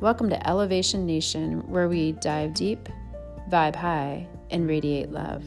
[0.00, 2.88] Welcome to Elevation Nation, where we dive deep,
[3.50, 5.44] vibe high, and radiate love.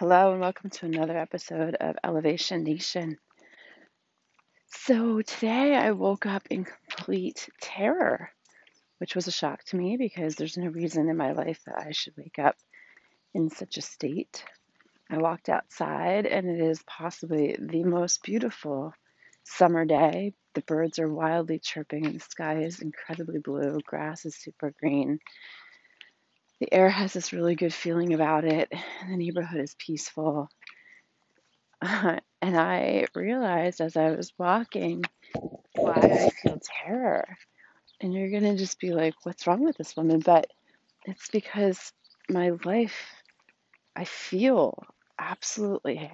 [0.00, 3.18] Hello, and welcome to another episode of Elevation Nation.
[4.66, 8.30] So, today I woke up in complete terror,
[8.98, 11.92] which was a shock to me because there's no reason in my life that I
[11.92, 12.56] should wake up
[13.32, 14.44] in such a state.
[15.12, 18.94] I walked outside, and it is possibly the most beautiful
[19.44, 20.32] summer day.
[20.54, 23.78] The birds are wildly chirping, and the sky is incredibly blue.
[23.84, 25.18] Grass is super green.
[26.60, 28.72] The air has this really good feeling about it.
[29.06, 30.48] The neighborhood is peaceful.
[31.82, 35.02] Uh, and I realized as I was walking
[35.74, 37.36] why I feel terror.
[38.00, 40.20] And you're going to just be like, what's wrong with this woman?
[40.20, 40.46] But
[41.04, 41.92] it's because
[42.30, 43.12] my life,
[43.94, 44.82] I feel
[45.22, 46.10] absolutely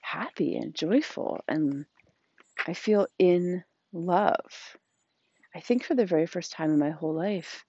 [0.00, 1.84] happy and joyful and
[2.66, 4.76] I feel in love.
[5.54, 7.64] I think for the very first time in my whole life.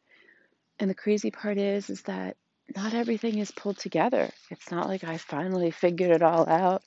[0.79, 2.37] And the crazy part is is that
[2.75, 4.29] not everything is pulled together.
[4.51, 6.81] It's not like I finally figured it all out.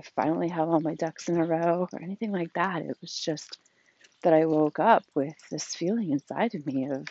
[0.00, 2.82] I finally have all my ducks in a row or anything like that.
[2.82, 3.58] It was just
[4.22, 7.06] that I woke up with this feeling inside of me of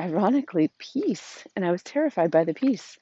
[0.00, 2.98] ironically peace and I was terrified by the peace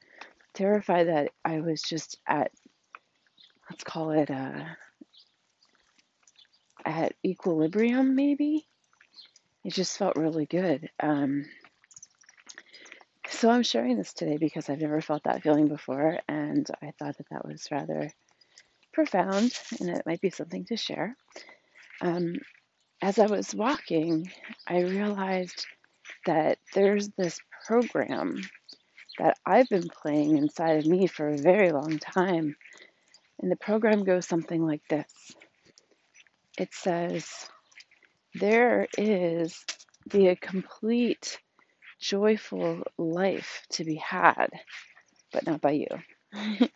[0.58, 2.50] terrified that I was just at,
[3.70, 4.64] let's call it, uh,
[6.84, 8.66] at equilibrium, maybe.
[9.64, 10.90] It just felt really good.
[11.00, 11.44] Um,
[13.28, 17.16] so I'm sharing this today because I've never felt that feeling before, and I thought
[17.18, 18.10] that that was rather
[18.92, 21.16] profound and it might be something to share.
[22.00, 22.34] Um,
[23.00, 24.32] as I was walking,
[24.66, 25.66] I realized
[26.26, 28.40] that there's this program
[29.18, 32.56] that I've been playing inside of me for a very long time.
[33.40, 35.12] And the program goes something like this
[36.58, 37.28] it says,
[38.34, 39.64] There is
[40.10, 41.38] the complete,
[42.00, 44.48] joyful life to be had,
[45.32, 45.88] but not by you,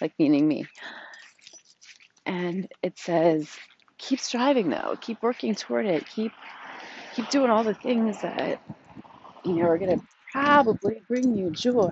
[0.00, 0.66] like meaning me.
[2.26, 3.50] And it says,
[3.98, 6.32] keep striving though, keep working toward it, keep
[7.14, 8.60] keep doing all the things that
[9.44, 10.00] you know are gonna
[10.34, 11.90] probably bring you joy.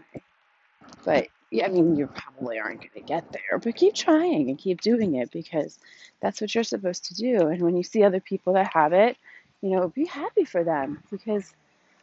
[1.04, 4.58] But yeah, I mean, you probably aren't going to get there, but keep trying and
[4.58, 5.78] keep doing it because
[6.20, 7.46] that's what you're supposed to do.
[7.48, 9.16] And when you see other people that have it,
[9.60, 11.52] you know, be happy for them because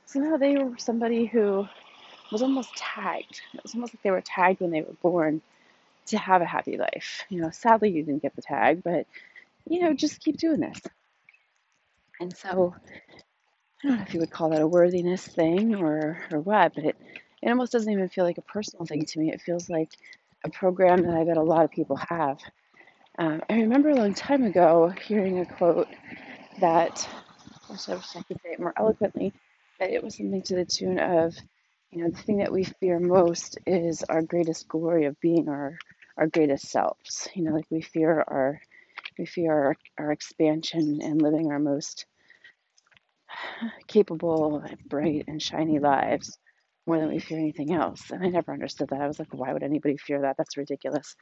[0.05, 1.67] somehow they were somebody who
[2.31, 3.41] was almost tagged.
[3.53, 5.41] It was almost like they were tagged when they were born
[6.07, 7.25] to have a happy life.
[7.29, 9.07] You know, sadly, you didn't get the tag, but,
[9.67, 10.79] you know, just keep doing this.
[12.21, 12.75] And so
[13.83, 16.83] I don't know if you would call that a worthiness thing or, or what, but
[16.83, 16.97] it,
[17.41, 19.31] it almost doesn't even feel like a personal thing to me.
[19.31, 19.89] It feels like
[20.43, 22.39] a program that I bet a lot of people have.
[23.17, 25.87] Um, I remember a long time ago hearing a quote
[26.59, 27.07] that,
[27.69, 29.31] I wish I could say it more eloquently,
[29.79, 31.35] but it was something to the tune of,
[31.91, 35.77] you know, the thing that we fear most is our greatest glory of being our,
[36.17, 37.29] our greatest selves.
[37.33, 38.61] You know, like we fear our,
[39.17, 42.05] we fear our, our expansion and living our most
[43.87, 46.37] capable, bright, and shiny lives
[46.85, 48.09] more than we fear anything else.
[48.11, 49.01] And I never understood that.
[49.01, 50.37] I was like, why would anybody fear that?
[50.37, 51.15] That's ridiculous.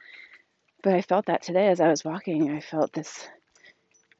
[0.82, 2.50] But I felt that today as I was walking.
[2.50, 3.26] I felt this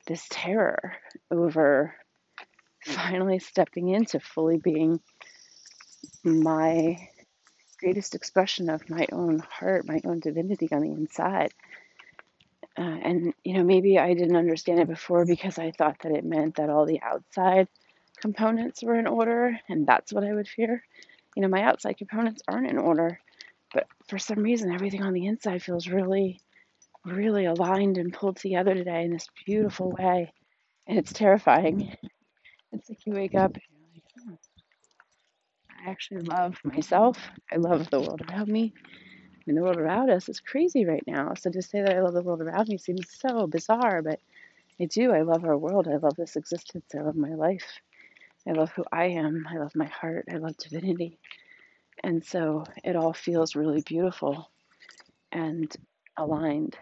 [0.06, 0.96] this terror
[1.30, 1.94] over
[2.84, 5.00] finally stepping into fully being
[6.24, 6.96] my
[7.78, 11.52] greatest expression of my own heart, my own divinity on the inside.
[12.78, 16.24] Uh, and you know, maybe I didn't understand it before because I thought that it
[16.24, 17.68] meant that all the outside
[18.20, 20.84] components were in order, and that's what I would fear.
[21.36, 23.20] You know, my outside components aren't in order,
[23.74, 26.40] but for some reason, everything on the inside feels really,
[27.04, 30.32] really aligned and pulled together today in this beautiful way.
[30.86, 31.96] And it's terrifying.
[32.72, 34.38] It's like you wake up and you're like, oh,
[35.86, 37.18] I actually love myself.
[37.52, 38.74] I love the world around me.
[39.48, 41.32] Mean, the world around us is crazy right now.
[41.32, 44.20] So to say that I love the world around me seems so bizarre, but
[44.78, 45.10] I do.
[45.10, 45.88] I love our world.
[45.88, 46.84] I love this existence.
[46.94, 47.80] I love my life.
[48.46, 49.48] I love who I am.
[49.50, 50.26] I love my heart.
[50.30, 51.18] I love divinity.
[52.04, 54.50] And so it all feels really beautiful
[55.32, 55.74] and
[56.18, 56.76] aligned.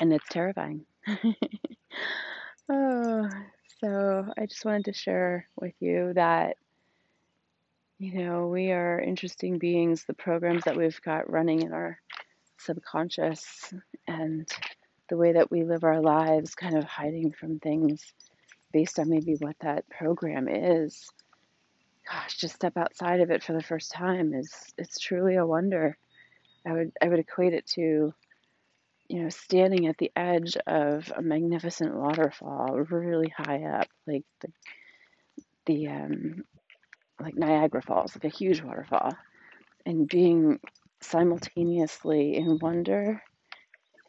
[0.00, 0.86] And it's terrifying.
[2.70, 3.28] oh,
[3.78, 6.56] so I just wanted to share with you that,
[7.98, 10.04] you know, we are interesting beings.
[10.04, 11.98] The programs that we've got running in our
[12.58, 13.72] subconscious
[14.06, 14.48] and
[15.08, 18.12] the way that we live our lives, kind of hiding from things
[18.72, 21.08] based on maybe what that program is
[22.10, 25.96] gosh just step outside of it for the first time is it's truly a wonder
[26.64, 28.12] i would i would equate it to
[29.08, 34.48] you know, standing at the edge of a magnificent waterfall, really high up, like the
[35.66, 36.44] the um,
[37.20, 39.16] like Niagara Falls, like a huge waterfall,
[39.86, 40.58] and being
[41.00, 43.22] simultaneously in wonder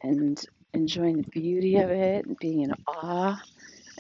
[0.04, 0.42] and
[0.74, 3.42] enjoying the beauty of it, and being in awe,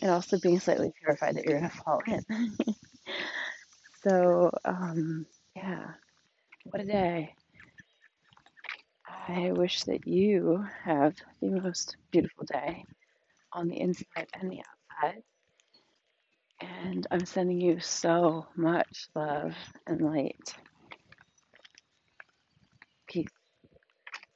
[0.01, 2.56] and also being slightly terrified that you're going to fall in.
[4.04, 5.25] So, um,
[5.56, 5.86] yeah,
[6.65, 7.33] what a day.
[9.27, 12.86] I wish that you have the most beautiful day
[13.54, 14.62] on the inside and the
[15.04, 15.24] outside.
[16.62, 19.56] And I'm sending you so much love
[19.88, 20.56] and light.